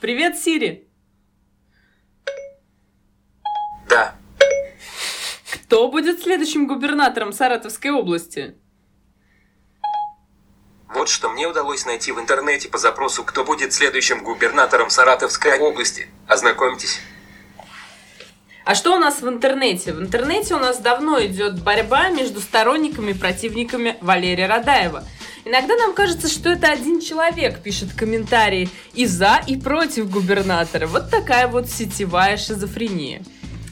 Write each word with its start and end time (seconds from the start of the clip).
Привет, 0.00 0.38
Сири. 0.38 0.86
Да. 3.88 4.14
Кто 5.52 5.90
будет 5.90 6.22
следующим 6.22 6.68
губернатором 6.68 7.32
Саратовской 7.32 7.90
области? 7.90 8.56
Вот 10.94 11.08
что 11.08 11.30
мне 11.30 11.48
удалось 11.48 11.84
найти 11.84 12.12
в 12.12 12.20
интернете 12.20 12.68
по 12.68 12.78
запросу 12.78 13.24
«Кто 13.24 13.44
будет 13.44 13.72
следующим 13.72 14.22
губернатором 14.22 14.88
Саратовской 14.88 15.58
области?» 15.58 16.08
Ознакомьтесь. 16.28 17.00
А 18.64 18.76
что 18.76 18.94
у 18.94 18.98
нас 18.98 19.20
в 19.20 19.28
интернете? 19.28 19.92
В 19.92 20.00
интернете 20.00 20.54
у 20.54 20.58
нас 20.58 20.78
давно 20.78 21.20
идет 21.24 21.62
борьба 21.62 22.10
между 22.10 22.40
сторонниками 22.40 23.10
и 23.10 23.14
противниками 23.14 23.96
Валерия 24.00 24.46
Радаева. 24.46 25.04
Иногда 25.48 25.76
нам 25.76 25.94
кажется, 25.94 26.28
что 26.28 26.50
это 26.50 26.70
один 26.70 27.00
человек 27.00 27.60
пишет 27.60 27.94
комментарии 27.94 28.68
и 28.92 29.06
за, 29.06 29.40
и 29.46 29.56
против 29.56 30.10
губернатора. 30.10 30.86
Вот 30.86 31.08
такая 31.08 31.48
вот 31.48 31.70
сетевая 31.70 32.36
шизофрения. 32.36 33.22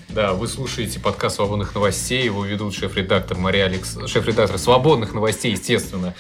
Да, 0.09 0.33
вы 0.33 0.49
слушаете 0.49 0.99
подкаст 1.01 1.37
«Свободных 1.37 1.75
новостей», 1.75 2.25
его 2.25 2.47
ведут 2.47 2.75
шеф-редактор 2.75 3.37
Мария 3.37 3.67
Алекс... 3.67 3.95
шеф-редактор 4.07 4.57
«Свободных 4.57 5.13
новостей», 5.13 5.53
естественно, 5.53 6.15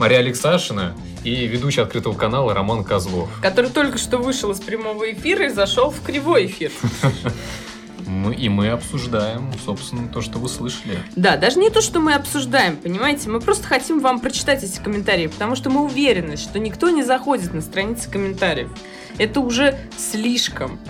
Мария 0.00 0.18
Алексашина 0.18 0.96
и 1.22 1.46
ведущий 1.46 1.80
открытого 1.80 2.14
канала 2.14 2.52
Роман 2.52 2.82
Козлов. 2.82 3.28
Который 3.40 3.70
только 3.70 3.98
что 3.98 4.18
вышел 4.18 4.50
из 4.50 4.58
прямого 4.58 5.12
эфира 5.12 5.46
и 5.46 5.50
зашел 5.50 5.90
в 5.92 6.02
кривой 6.02 6.46
эфир. 6.46 6.72
Мы, 8.08 8.34
и 8.34 8.48
мы 8.48 8.70
обсуждаем, 8.70 9.52
собственно, 9.64 10.08
то, 10.08 10.22
что 10.22 10.38
вы 10.38 10.48
слышали. 10.48 10.98
Да, 11.14 11.36
даже 11.36 11.58
не 11.58 11.68
то, 11.68 11.82
что 11.82 12.00
мы 12.00 12.14
обсуждаем, 12.14 12.76
понимаете, 12.76 13.28
мы 13.28 13.38
просто 13.38 13.66
хотим 13.68 14.00
вам 14.00 14.20
прочитать 14.20 14.64
эти 14.64 14.80
комментарии, 14.80 15.26
потому 15.26 15.54
что 15.54 15.68
мы 15.68 15.82
уверены, 15.84 16.38
что 16.38 16.58
никто 16.58 16.88
не 16.88 17.02
заходит 17.02 17.52
на 17.52 17.60
страницы 17.60 18.10
комментариев. 18.10 18.70
Это 19.18 19.40
уже 19.40 19.78
слишком. 19.98 20.80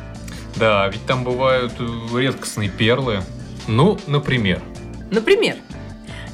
Да, 0.54 0.86
ведь 0.88 1.04
там 1.06 1.24
бывают 1.24 1.72
э, 1.80 2.18
редкостные 2.18 2.68
перлы. 2.68 3.22
Ну, 3.66 3.98
например. 4.06 4.62
Например, 5.10 5.56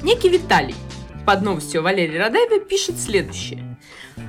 некий 0.03 0.29
Виталий 0.29 0.75
под 1.25 1.41
новостью 1.41 1.81
Валерия 1.81 2.19
Радаева 2.19 2.59
пишет 2.59 2.99
следующее. 2.99 3.77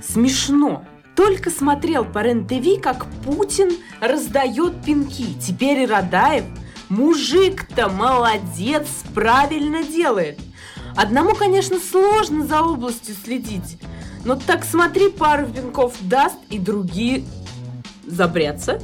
Смешно. 0.02 0.84
Только 1.16 1.50
смотрел 1.50 2.04
по 2.04 2.18
РЕН-ТВ, 2.18 2.82
как 2.82 3.06
Путин 3.24 3.70
раздает 4.00 4.84
пинки. 4.84 5.34
Теперь 5.40 5.80
и 5.80 5.86
Радаев. 5.86 6.44
Мужик-то 6.90 7.88
молодец, 7.88 8.86
правильно 9.14 9.82
делает. 9.82 10.38
Одному, 10.94 11.34
конечно, 11.34 11.80
сложно 11.80 12.46
за 12.46 12.62
областью 12.62 13.16
следить. 13.24 13.78
Но 14.24 14.36
так 14.36 14.64
смотри, 14.64 15.08
пару 15.08 15.46
пинков 15.46 15.94
даст, 16.02 16.36
и 16.50 16.58
другие 16.58 17.24
забрятся. 18.06 18.80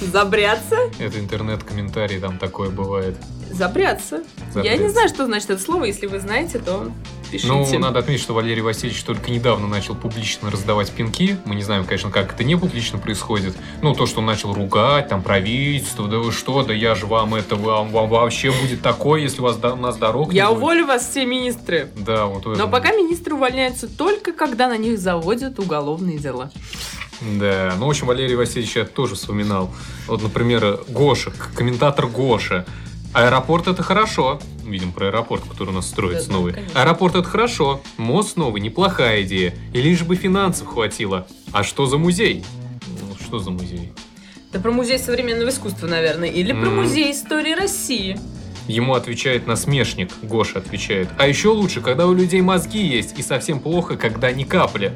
Забрятся? 0.00 0.76
Это 0.98 1.18
интернет-комментарий, 1.18 2.20
там 2.20 2.38
такое 2.38 2.70
бывает. 2.70 3.16
Забрятся. 3.50 4.22
Я 4.54 4.76
не 4.76 4.88
знаю, 4.88 5.08
что 5.08 5.26
значит 5.26 5.50
это 5.50 5.60
слово. 5.60 5.84
Если 5.84 6.06
вы 6.06 6.20
знаете, 6.20 6.58
то 6.58 6.92
пишите. 7.30 7.48
Ну, 7.48 7.78
надо 7.78 8.00
отметить, 8.00 8.22
что 8.22 8.34
Валерий 8.34 8.62
Васильевич 8.62 9.02
только 9.02 9.30
недавно 9.30 9.66
начал 9.66 9.94
публично 9.94 10.50
раздавать 10.50 10.90
пинки. 10.90 11.38
Мы 11.44 11.54
не 11.54 11.62
знаем, 11.62 11.84
конечно, 11.84 12.10
как 12.10 12.34
это 12.34 12.44
не 12.44 12.56
публично 12.56 12.98
происходит. 12.98 13.56
Ну, 13.82 13.94
то, 13.94 14.06
что 14.06 14.20
он 14.20 14.26
начал 14.26 14.52
ругать, 14.52 15.08
там, 15.08 15.22
правительство, 15.22 16.08
да 16.08 16.18
вы 16.18 16.32
что, 16.32 16.62
да 16.62 16.72
я 16.72 16.94
же 16.94 17.06
вам 17.06 17.34
это, 17.34 17.56
вам, 17.56 17.90
вам 17.90 18.08
вообще 18.08 18.50
будет 18.50 18.82
такое, 18.82 19.20
если 19.20 19.40
у, 19.40 19.44
вас, 19.44 19.58
у 19.62 19.76
нас 19.76 19.96
дорог 19.96 20.32
Я 20.32 20.50
уволю 20.50 20.86
вас 20.86 21.08
все 21.08 21.24
министры. 21.24 21.90
Да, 21.96 22.26
вот 22.26 22.44
Но 22.46 22.68
пока 22.68 22.92
министры 22.92 23.34
увольняются 23.34 23.88
только, 23.88 24.32
когда 24.32 24.68
на 24.68 24.76
них 24.76 24.98
заводят 24.98 25.58
уголовные 25.58 26.18
дела. 26.18 26.50
Да, 27.20 27.74
ну, 27.78 27.86
в 27.86 27.90
общем, 27.90 28.06
Валерий 28.06 28.36
Васильевич 28.36 28.76
я 28.76 28.84
тоже 28.84 29.16
вспоминал. 29.16 29.70
Вот, 30.06 30.22
например, 30.22 30.80
Гоша, 30.88 31.32
комментатор 31.54 32.06
Гоша. 32.06 32.64
Аэропорт 33.14 33.68
это 33.68 33.82
хорошо. 33.82 34.38
Видим 34.64 34.92
про 34.92 35.06
аэропорт, 35.06 35.42
который 35.48 35.70
у 35.70 35.72
нас 35.72 35.88
строится 35.88 36.28
да, 36.28 36.34
новый. 36.34 36.52
Да, 36.52 36.82
аэропорт 36.82 37.14
это 37.14 37.28
хорошо. 37.28 37.80
Мост 37.96 38.36
новый, 38.36 38.60
неплохая 38.60 39.22
идея. 39.22 39.54
И 39.72 39.80
лишь 39.80 40.02
бы 40.02 40.14
финансов 40.16 40.68
хватило. 40.68 41.26
А 41.52 41.62
что 41.62 41.86
за 41.86 41.98
музей? 41.98 42.44
Ну, 42.86 43.16
что 43.20 43.38
за 43.38 43.50
музей? 43.50 43.92
Да 44.52 44.60
про 44.60 44.70
музей 44.70 44.98
современного 44.98 45.50
искусства, 45.50 45.86
наверное. 45.86 46.28
Или 46.28 46.52
про 46.52 46.68
mm. 46.68 46.74
музей 46.74 47.12
истории 47.12 47.52
России. 47.52 48.18
Ему 48.66 48.94
отвечает 48.94 49.46
насмешник, 49.46 50.10
Гоша 50.22 50.58
отвечает. 50.58 51.08
А 51.18 51.26
еще 51.26 51.48
лучше, 51.48 51.80
когда 51.80 52.06
у 52.06 52.12
людей 52.12 52.42
мозги 52.42 52.86
есть, 52.86 53.18
и 53.18 53.22
совсем 53.22 53.60
плохо, 53.60 53.96
когда 53.96 54.30
ни 54.30 54.44
капли. 54.44 54.92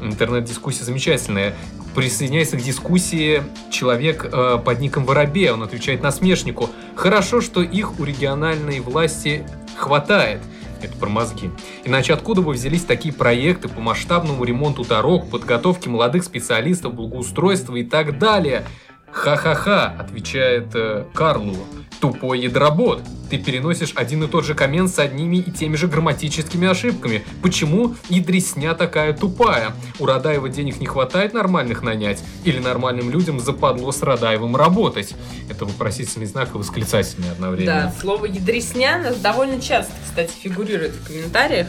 Интернет-дискуссия 0.00 0.84
замечательная. 0.84 1.54
Присоединяется 1.94 2.56
к 2.56 2.62
дискуссии 2.62 3.42
человек 3.70 4.26
э, 4.30 4.58
под 4.64 4.80
ником 4.80 5.04
Воробей. 5.04 5.50
Он 5.50 5.62
отвечает 5.62 6.02
насмешнику. 6.02 6.70
Хорошо, 6.96 7.42
что 7.42 7.62
их 7.62 8.00
у 8.00 8.04
региональной 8.04 8.80
власти 8.80 9.46
хватает. 9.76 10.40
Это 10.82 10.96
про 10.96 11.08
мозги. 11.08 11.50
Иначе 11.84 12.14
откуда 12.14 12.40
бы 12.40 12.52
взялись 12.52 12.84
такие 12.84 13.12
проекты 13.12 13.68
по 13.68 13.80
масштабному 13.80 14.42
ремонту 14.44 14.84
дорог, 14.84 15.30
подготовке 15.30 15.90
молодых 15.90 16.24
специалистов, 16.24 16.94
благоустройства 16.94 17.76
и 17.76 17.84
так 17.84 18.18
далее? 18.18 18.64
Ха-ха-ха, 19.10 19.94
отвечает 19.98 20.68
э, 20.74 21.04
Карлу. 21.14 21.56
Тупой 22.00 22.40
ядробот. 22.40 23.02
Ты 23.30 23.38
переносишь 23.38 23.92
один 23.94 24.22
и 24.24 24.28
тот 24.28 24.44
же 24.44 24.54
коммент 24.54 24.90
с 24.90 24.98
одними 24.98 25.38
и 25.38 25.50
теми 25.50 25.76
же 25.76 25.88
грамматическими 25.88 26.68
ошибками. 26.68 27.24
Почему 27.42 27.94
ядресня 28.08 28.74
такая 28.74 29.12
тупая? 29.12 29.72
У 29.98 30.06
Радаева 30.06 30.48
денег 30.48 30.78
не 30.80 30.86
хватает 30.86 31.32
нормальных 31.32 31.82
нанять? 31.82 32.22
Или 32.44 32.58
нормальным 32.58 33.10
людям 33.10 33.40
западло 33.40 33.90
с 33.90 34.02
Радаевым 34.02 34.54
работать? 34.54 35.14
Это 35.50 35.64
вопросительный 35.64 36.26
знак 36.26 36.54
и 36.54 36.58
восклицательный 36.58 37.30
одновременно. 37.32 37.92
Да, 37.94 38.00
слово 38.00 38.26
ядресня 38.26 39.12
довольно 39.22 39.60
часто, 39.60 39.92
кстати, 40.04 40.32
фигурирует 40.40 40.92
в 40.92 41.06
комментариях. 41.06 41.68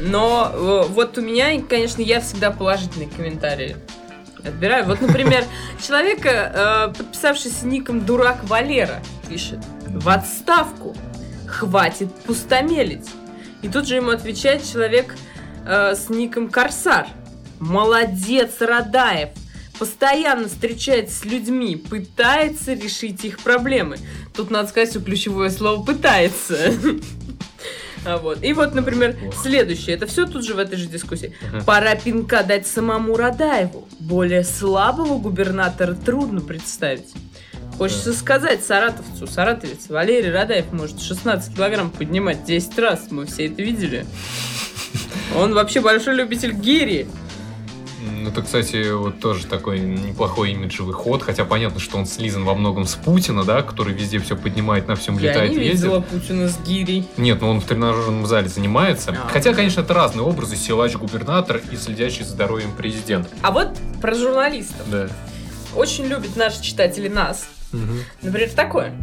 Но 0.00 0.50
э, 0.52 0.82
вот 0.88 1.18
у 1.18 1.20
меня, 1.22 1.60
конечно, 1.62 2.02
я 2.02 2.20
всегда 2.20 2.50
положительные 2.50 3.08
комментарии 3.08 3.76
отбираю. 4.44 4.86
Вот, 4.86 5.00
например, 5.00 5.44
человека, 5.86 6.90
э, 6.92 6.98
подписавшийся 6.98 7.66
ником 7.66 8.04
Дурак 8.04 8.44
Валера, 8.44 9.00
пишет 9.34 9.58
в 9.88 10.08
отставку. 10.08 10.94
Хватит 11.48 12.14
пустомелить. 12.24 13.08
И 13.62 13.68
тут 13.68 13.88
же 13.88 13.96
ему 13.96 14.10
отвечает 14.10 14.64
человек 14.64 15.16
э, 15.66 15.94
с 15.96 16.08
ником 16.08 16.48
Корсар. 16.48 17.08
Молодец, 17.58 18.60
Радаев. 18.60 19.30
Постоянно 19.78 20.46
встречается 20.46 21.20
с 21.20 21.24
людьми, 21.24 21.74
пытается 21.74 22.74
решить 22.74 23.24
их 23.24 23.40
проблемы. 23.40 23.96
Тут 24.34 24.52
надо 24.52 24.68
сказать, 24.68 24.90
что 24.90 25.00
ключевое 25.00 25.50
слово 25.50 25.84
пытается. 25.84 26.56
А 28.06 28.18
вот. 28.18 28.44
И 28.44 28.52
вот, 28.52 28.74
например, 28.74 29.16
следующее. 29.42 29.96
Это 29.96 30.06
все 30.06 30.26
тут 30.26 30.44
же 30.44 30.52
в 30.52 30.58
этой 30.58 30.76
же 30.76 30.88
дискуссии. 30.88 31.34
Пора 31.64 31.94
пинка 31.94 32.42
дать 32.42 32.66
самому 32.66 33.16
Радаеву. 33.16 33.88
Более 33.98 34.44
слабого 34.44 35.18
губернатора 35.18 35.94
трудно 35.94 36.42
представить. 36.42 37.14
Хочется 37.78 38.12
да. 38.12 38.16
сказать 38.16 38.64
саратовцу, 38.64 39.26
саратовец, 39.26 39.88
Валерий 39.88 40.30
Радаев 40.30 40.72
может 40.72 41.00
16 41.00 41.54
килограмм 41.54 41.90
поднимать 41.90 42.44
10 42.44 42.78
раз. 42.78 43.06
Мы 43.10 43.26
все 43.26 43.46
это 43.46 43.62
видели. 43.62 44.06
Он 45.36 45.54
вообще 45.54 45.80
большой 45.80 46.14
любитель 46.14 46.52
гири. 46.52 47.06
Ну, 48.24 48.30
это, 48.30 48.42
кстати, 48.42 48.90
вот 48.92 49.18
тоже 49.18 49.46
такой 49.46 49.80
неплохой 49.80 50.52
имиджевый 50.52 50.94
ход, 50.94 51.22
хотя 51.22 51.44
понятно, 51.44 51.80
что 51.80 51.96
он 51.96 52.06
слизан 52.06 52.44
во 52.44 52.54
многом 52.54 52.86
с 52.86 52.94
Путина, 52.94 53.44
да, 53.44 53.62
который 53.62 53.94
везде 53.94 54.18
все 54.18 54.36
поднимает, 54.36 54.88
на 54.88 54.94
всем 54.94 55.18
Я 55.18 55.30
летает 55.30 55.52
и 55.52 55.56
не 55.56 55.64
ездит. 55.64 55.84
видела 55.84 56.00
Путина 56.00 56.48
с 56.48 56.58
гирей. 56.60 57.08
Нет, 57.16 57.40
ну 57.40 57.48
он 57.48 57.60
в 57.60 57.64
тренажерном 57.64 58.26
зале 58.26 58.48
занимается. 58.48 59.10
А, 59.10 59.28
хотя, 59.28 59.54
конечно, 59.54 59.80
это 59.80 59.94
разные 59.94 60.24
образы, 60.24 60.56
силач-губернатор 60.56 61.60
и 61.70 61.76
следящий 61.76 62.24
за 62.24 62.30
здоровьем 62.30 62.72
президент. 62.76 63.28
А 63.42 63.50
вот 63.50 63.70
про 64.00 64.14
журналистов. 64.14 64.88
Да. 64.90 65.08
Очень 65.74 66.06
любят 66.06 66.36
наши 66.36 66.62
читатели 66.62 67.08
нас. 67.08 67.46
Угу. 67.74 67.92
Например, 68.22 68.50
такое. 68.50 68.94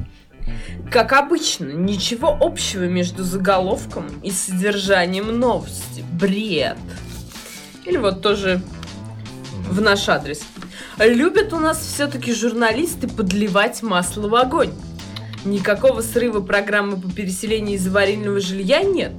Как 0.92 1.14
обычно, 1.14 1.66
ничего 1.72 2.38
общего 2.40 2.84
между 2.84 3.24
заголовком 3.24 4.08
и 4.24 4.32
содержанием 4.32 5.28
новости. 5.40 6.04
Бред. 6.14 6.78
Или 7.86 7.98
вот 7.98 8.22
тоже 8.22 8.62
в 9.70 9.82
наш 9.82 10.08
адрес. 10.10 10.42
Любят 10.98 11.54
у 11.54 11.58
нас 11.58 11.80
все-таки 11.80 12.34
журналисты 12.34 13.08
подливать 13.08 13.82
масло 13.84 14.28
в 14.28 14.36
огонь. 14.36 14.74
Никакого 15.46 16.02
срыва 16.02 16.42
программы 16.42 17.00
по 17.00 17.12
переселению 17.12 17.76
из 17.76 17.88
аварийного 17.88 18.40
жилья 18.40 18.84
нет. 18.84 19.14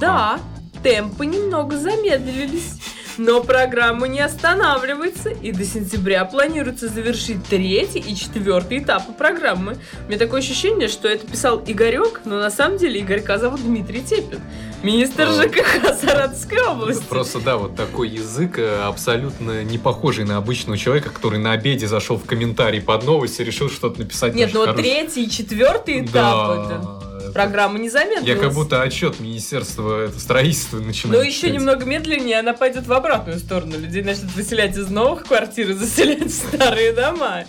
Да, 0.00 0.40
темпы 0.82 1.26
немного 1.26 1.76
замедлились. 1.76 2.80
Но 3.18 3.42
программа 3.42 4.08
не 4.08 4.20
останавливается, 4.20 5.30
и 5.30 5.52
до 5.52 5.64
сентября 5.64 6.24
планируется 6.24 6.88
завершить 6.88 7.44
третий 7.44 7.98
и 7.98 8.16
четвертый 8.16 8.78
этапы 8.78 9.12
программы. 9.12 9.76
У 10.06 10.08
меня 10.08 10.18
такое 10.18 10.40
ощущение, 10.40 10.88
что 10.88 11.08
это 11.08 11.26
писал 11.26 11.62
Игорек, 11.66 12.22
но 12.24 12.38
на 12.38 12.50
самом 12.50 12.78
деле 12.78 13.00
Игорька 13.00 13.38
зовут 13.38 13.62
Дмитрий 13.62 14.02
Тепин. 14.02 14.40
Министр. 14.82 15.28
ЖКХ 15.28 15.94
Саратовской 15.94 16.60
области. 16.66 17.04
Просто, 17.08 17.38
да, 17.40 17.56
вот 17.56 17.76
такой 17.76 18.08
язык 18.08 18.58
э, 18.58 18.82
абсолютно 18.82 19.62
не 19.62 19.78
похожий 19.78 20.24
на 20.24 20.38
обычного 20.38 20.76
человека, 20.76 21.10
который 21.10 21.38
на 21.38 21.52
обеде 21.52 21.86
зашел 21.86 22.16
в 22.16 22.24
комментарий 22.24 22.80
под 22.80 23.04
новость 23.04 23.38
и 23.38 23.44
решил 23.44 23.70
что-то 23.70 24.00
написать. 24.00 24.34
Нет, 24.34 24.48
наше 24.48 24.54
ну 24.54 24.64
хорошее. 24.66 24.84
третий 24.84 25.24
и 25.24 25.30
четвертый 25.30 26.04
этап. 26.04 26.66
это 26.66 26.80
Да. 26.82 27.11
Программа 27.32 27.78
не 27.78 27.90
замедлилась. 27.90 28.26
Я 28.26 28.36
как 28.36 28.52
будто 28.52 28.82
отчет 28.82 29.20
Министерства 29.20 30.08
строительства 30.16 30.78
начинаю. 30.78 31.18
Но 31.18 31.24
еще 31.24 31.50
немного 31.50 31.84
медленнее 31.84 32.38
она 32.38 32.52
пойдет 32.52 32.86
в 32.86 32.92
обратную 32.92 33.38
сторону. 33.38 33.78
Людей 33.78 34.02
начнут 34.02 34.34
выселять 34.34 34.76
из 34.76 34.88
новых 34.88 35.24
квартир 35.24 35.70
и 35.70 35.72
заселять 35.74 36.26
в 36.26 36.30
старые 36.30 36.92
дома. 36.92 37.44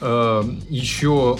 Э, 0.00 0.44
еще 0.68 1.38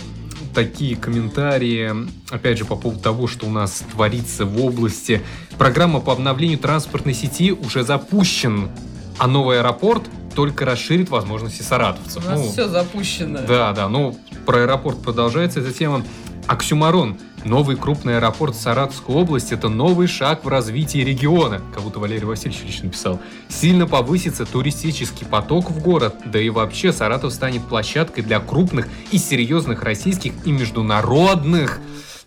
такие 0.55 0.97
комментарии, 0.97 1.93
опять 2.31 2.59
же, 2.59 2.65
по 2.65 2.77
поводу 2.77 3.01
того, 3.01 3.27
что 3.27 3.47
у 3.47 3.51
нас 3.51 3.85
творится 3.93 4.45
в 4.47 4.65
области. 4.65 5.23
Программа 5.59 6.01
по 6.01 6.13
обновлению 6.13 6.59
транспортной 6.59 7.15
сети 7.15 7.53
уже 7.53 7.85
запущен, 7.85 8.71
а 9.19 9.27
новый 9.27 9.61
аэропорт 9.61 10.05
только 10.35 10.65
расширит 10.65 11.09
возможности 11.11 11.63
саратовцев. 11.63 12.25
У 12.25 12.29
нас 12.29 12.41
Ну, 12.41 12.51
все 12.51 12.69
запущено. 12.69 13.41
Да, 13.47 13.73
да, 13.73 13.89
ну, 13.89 14.19
про 14.45 14.61
аэропорт 14.63 15.03
продолжается 15.03 15.61
эта 15.61 15.73
тема. 15.73 16.05
Оксюмарон. 16.47 17.19
Новый 17.45 17.77
крупный 17.77 18.17
аэропорт 18.17 18.57
Саратовской 18.57 19.15
области– 19.15 19.55
это 19.55 19.69
новый 19.69 20.07
шаг 20.07 20.45
в 20.45 20.49
развитии 20.49 20.99
региона, 20.99 21.61
как 21.73 21.83
будто 21.83 22.01
Валерий 22.01 22.25
Васильевич 22.25 22.65
лично 22.65 22.87
написал. 22.87 23.21
Сильно 23.49 23.87
повысится 23.87 24.47
туристический 24.47 25.27
поток 25.27 25.71
в 25.71 25.81
город, 25.81 26.17
да 26.25 26.41
и 26.41 26.49
вообще 26.49 26.93
Саратов 26.93 27.33
станет 27.33 27.65
площадкой 27.65 28.23
для 28.23 28.41
крупных 28.41 28.89
и 29.13 29.19
серьезных 29.19 29.83
российских 29.83 30.33
и 30.45 30.53
международных 30.53 31.81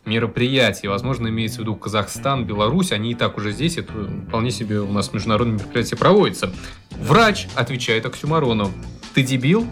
мероприятий. 0.06 0.88
Возможно, 0.88 1.28
имеется 1.28 1.58
в 1.58 1.62
виду 1.62 1.76
Казахстан, 1.76 2.46
Беларусь, 2.46 2.92
они 2.92 3.12
и 3.12 3.16
так 3.16 3.38
уже 3.38 3.52
здесь, 3.52 3.78
это 3.78 3.92
вполне 4.28 4.52
себе 4.52 4.80
у 4.80 4.92
нас 4.92 5.14
международные 5.14 5.60
мероприятия 5.60 5.96
проводятся. 5.96 6.52
Врач 6.92 7.48
отвечает 7.56 8.06
Оксюмарону. 8.06 8.72
Ты 9.14 9.24
дебил? 9.24 9.68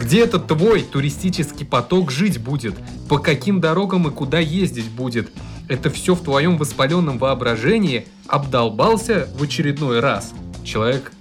Где 0.00 0.24
этот 0.24 0.48
твой 0.48 0.82
туристический 0.82 1.64
поток 1.64 2.10
жить 2.10 2.38
будет? 2.38 2.74
По 3.08 3.18
каким 3.18 3.60
дорогам 3.60 4.08
и 4.08 4.10
куда 4.10 4.38
ездить 4.38 4.90
будет? 4.90 5.30
Это 5.68 5.88
все 5.88 6.14
в 6.14 6.22
твоем 6.22 6.58
воспаленном 6.58 7.18
воображении 7.18 8.06
обдолбался 8.26 9.28
в 9.38 9.42
очередной 9.42 10.00
раз. 10.00 10.32
Человек 10.64 11.12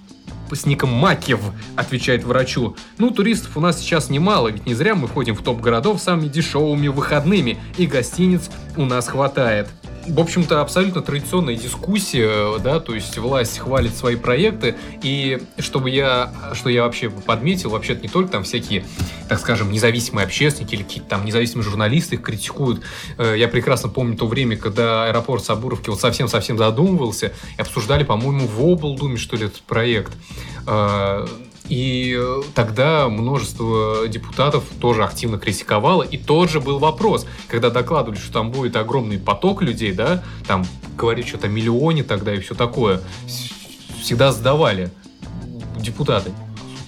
с 0.52 0.66
ником 0.66 0.92
Макев 0.92 1.40
отвечает 1.76 2.24
врачу. 2.24 2.76
Ну, 2.98 3.12
туристов 3.12 3.58
у 3.58 3.60
нас 3.60 3.80
сейчас 3.80 4.10
немало, 4.10 4.50
ведь 4.50 4.66
не 4.66 4.74
зря 4.74 4.96
мы 4.96 5.08
входим 5.08 5.36
в 5.36 5.44
топ 5.44 5.62
городов 5.62 6.02
самыми 6.02 6.28
дешевыми 6.28 6.88
выходными, 6.88 7.58
и 7.78 7.88
гостиниц 7.88 8.50
у 8.76 8.86
нас 8.86 9.08
хватает. 9.08 9.70
В 10.06 10.20
общем-то, 10.20 10.60
абсолютно 10.62 11.02
традиционная 11.02 11.56
дискуссия, 11.56 12.60
да, 12.60 12.82
то 12.82 12.94
есть 12.94 13.18
власть 13.18 13.60
хвалит 13.60 13.96
свои 13.96 14.18
проекты, 14.18 14.76
и 15.02 15.42
чтобы 15.60 15.90
я, 15.90 16.34
что 16.54 16.70
я 16.70 16.84
вообще 16.84 17.10
подметил, 17.10 17.70
вообще-то 17.70 18.02
не 18.02 18.10
только 18.10 18.32
там 18.32 18.44
всякие, 18.44 18.86
так 19.30 19.40
скажем, 19.40 19.72
независимые 19.72 20.26
общественники 20.26 20.76
или 20.76 20.84
какие-то 20.84 21.10
там 21.10 21.24
независимые 21.24 21.64
журналисты 21.64 22.16
их 22.16 22.22
критикуют. 22.22 22.82
Э, 23.18 23.36
Я 23.38 23.48
прекрасно 23.48 23.88
помню 23.88 24.18
то 24.18 24.28
время, 24.28 24.58
когда 24.58 25.06
аэропорт 25.06 25.44
Сабуровки 25.44 25.90
вот 25.90 26.02
совсем-совсем 26.02 26.58
задумывался, 26.58 27.32
и 27.58 27.62
обсуждали, 27.62 28.04
по-моему, 28.04 28.46
в 28.46 28.62
облдуме, 28.62 29.18
что 29.18 29.38
ли, 29.38 29.46
этот 29.46 29.62
проект. 29.62 30.12
И 31.70 32.16
э, 32.18 32.42
тогда 32.54 33.08
множество 33.08 34.08
депутатов 34.08 34.66
тоже 34.82 35.04
активно 35.04 35.38
критиковало. 35.38 36.04
И 36.04 36.18
тот 36.18 36.50
же 36.50 36.60
был 36.60 36.80
вопрос, 36.80 37.26
когда 37.48 37.70
докладывали, 37.70 38.20
что 38.20 38.34
там 38.34 38.52
будет 38.52 38.76
огромный 38.76 39.18
поток 39.18 39.62
людей, 39.62 39.94
да, 39.94 40.24
там 40.46 40.66
говорили 40.98 41.26
что-то 41.26 41.48
о 41.48 41.50
миллионе 41.50 42.04
тогда 42.04 42.34
и 42.34 42.40
все 42.40 42.54
такое. 42.54 43.02
Всегда 44.02 44.32
задавали 44.32 44.92
депутаты. 45.78 46.32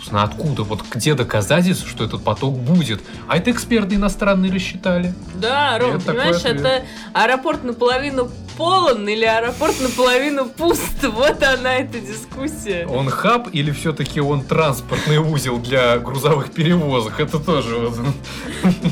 Собственно, 0.06 0.24
откуда? 0.24 0.64
Вот 0.64 0.84
где 0.92 1.16
доказательства, 1.16 1.90
что 1.90 2.04
этот 2.04 2.24
поток 2.24 2.56
будет? 2.56 3.02
А 3.28 3.38
это 3.38 3.50
эксперты 3.50 3.96
иностранные 3.96 4.52
рассчитали. 4.52 5.16
Да, 5.36 5.80
Ром, 5.80 6.00
понимаешь, 6.00 6.44
это 6.44 6.84
аэропорт 7.14 7.64
наполовину 7.64 8.30
полон 8.58 9.08
или 9.08 9.26
аэропорт 9.26 9.80
наполовину 9.82 10.46
пуст. 10.46 10.82
Вот 11.04 11.42
она, 11.44 11.76
эта 11.76 12.00
дискуссия. 12.00 12.86
Он 12.88 13.10
хаб 13.10 13.50
или 13.52 13.72
все-таки 13.72 14.20
он 14.20 14.44
транспортный 14.44 15.18
узел 15.18 15.58
для 15.60 15.98
грузовых 15.98 16.52
перевозок? 16.52 17.20
Это 17.20 17.40
тоже 17.40 17.76
вот. 17.78 18.14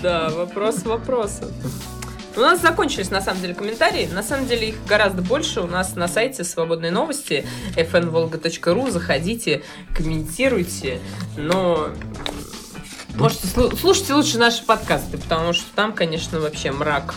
Да, 0.01 0.29
вопрос 0.29 0.83
вопросов. 0.83 1.49
У 2.35 2.39
нас 2.39 2.61
закончились, 2.61 3.11
на 3.11 3.21
самом 3.21 3.41
деле, 3.41 3.53
комментарии. 3.53 4.09
На 4.11 4.23
самом 4.23 4.47
деле 4.47 4.69
их 4.69 4.75
гораздо 4.87 5.21
больше. 5.21 5.61
У 5.61 5.67
нас 5.67 5.95
на 5.95 6.07
сайте 6.07 6.43
свободные 6.43 6.91
новости 6.91 7.45
fnvolga.ru. 7.75 8.89
Заходите, 8.89 9.63
комментируйте. 9.95 10.99
Но 11.37 11.89
можете 13.15 13.47
слу- 13.47 13.77
слушайте 13.77 14.13
лучше 14.15 14.39
наши 14.39 14.63
подкасты, 14.63 15.17
потому 15.17 15.53
что 15.53 15.65
там, 15.75 15.93
конечно, 15.93 16.39
вообще 16.39 16.71
мрак. 16.71 17.13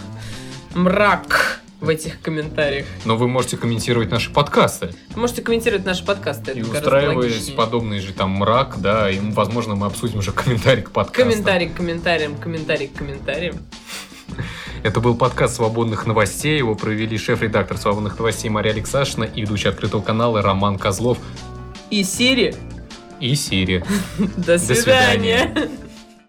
Мрак 0.74 1.62
в 1.80 1.88
этих 1.88 2.20
комментариях. 2.20 2.86
Но 3.04 3.16
вы 3.16 3.28
можете 3.28 3.56
комментировать 3.56 4.10
наши 4.10 4.32
подкасты. 4.32 4.90
Вы 5.10 5.20
можете 5.20 5.42
комментировать 5.42 5.84
наши 5.84 6.04
подкасты. 6.04 6.52
И 6.52 6.62
устраиваясь 6.62 7.50
подобный 7.50 8.00
же 8.00 8.12
там 8.12 8.30
мрак, 8.30 8.80
да, 8.80 9.10
и, 9.10 9.18
возможно, 9.20 9.74
мы 9.74 9.86
обсудим 9.86 10.18
уже 10.18 10.32
комментарий 10.32 10.82
к 10.82 10.90
подкасту. 10.90 11.22
Комментарий 11.22 11.68
к 11.68 11.74
комментариям, 11.74 12.36
комментарий 12.36 12.88
к 12.88 12.94
комментариям. 12.94 13.56
Это 14.82 15.00
был 15.00 15.16
подкаст 15.16 15.56
«Свободных 15.56 16.06
новостей». 16.06 16.58
Его 16.58 16.74
провели 16.74 17.16
шеф-редактор 17.18 17.76
«Свободных 17.76 18.18
новостей» 18.18 18.48
Мария 18.50 18.72
Алексашина 18.72 19.24
и 19.24 19.42
ведущий 19.42 19.68
открытого 19.68 20.02
канала 20.02 20.42
Роман 20.42 20.78
Козлов 20.78 21.18
И 21.90 22.02
Сири. 22.04 22.54
и 23.20 23.34
Сири. 23.34 23.84
До 24.36 24.58
свидания. 24.58 25.54